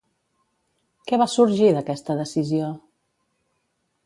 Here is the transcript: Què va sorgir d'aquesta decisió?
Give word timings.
Què 1.11 1.19
va 1.23 1.27
sorgir 1.33 1.69
d'aquesta 1.77 2.19
decisió? 2.23 2.75